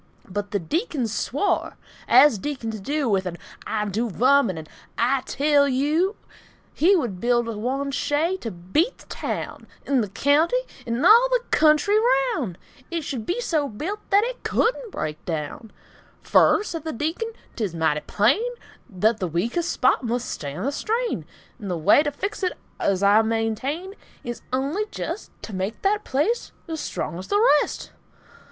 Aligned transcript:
But 0.27 0.49
the 0.49 0.57
Deacon 0.57 1.05
swore, 1.07 1.77
(as 2.07 2.39
Deacons 2.39 2.79
do, 2.79 3.07
With 3.07 3.27
an 3.27 3.37
"I 3.67 3.85
dew 3.85 4.09
vum," 4.09 4.49
or 4.49 4.53
an 4.53 4.65
"I 4.97 5.21
tell 5.27 5.67
yeou,") 5.67 6.15
He 6.73 6.95
would 6.95 7.21
build 7.21 7.45
one 7.55 7.91
shay 7.91 8.35
to 8.37 8.49
beat 8.49 8.97
the 8.97 9.05
taown 9.05 9.67
'N' 9.85 10.01
the 10.01 10.09
keounty 10.09 10.59
'n' 10.87 11.05
all 11.05 11.27
the 11.29 11.41
kentry 11.51 11.99
raoun'; 11.99 12.57
It 12.89 13.03
should 13.03 13.27
be 13.27 13.39
so 13.39 13.69
built 13.69 13.99
that 14.09 14.23
it 14.23 14.41
couldn' 14.43 14.89
break 14.89 15.23
daown: 15.25 15.69
"Fur," 16.23 16.63
said 16.63 16.83
the 16.83 16.93
Deacon, 16.93 17.31
"'t's 17.55 17.75
mighty 17.75 17.99
plain 18.01 18.41
Thut 18.99 19.19
the 19.19 19.27
weakes' 19.27 19.77
place 19.77 19.93
mus' 20.01 20.25
stan' 20.25 20.63
the 20.65 20.71
strain; 20.71 21.25
'N' 21.61 21.67
the 21.67 21.77
way 21.77 22.01
t' 22.01 22.09
fix 22.09 22.41
it, 22.41 22.53
uz 22.79 23.03
I 23.03 23.21
maintain, 23.21 23.93
Is 24.23 24.41
only 24.51 24.87
jest 24.89 25.29
T' 25.43 25.53
make 25.53 25.79
that 25.83 26.03
place 26.03 26.53
uz 26.67 26.79
strong 26.79 27.19
uz 27.19 27.27
the 27.27 27.39
rest." 27.61 27.91